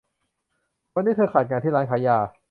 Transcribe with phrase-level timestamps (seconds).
[0.95, 2.17] วันนี้เธอขาดงานที่ร้านขายยา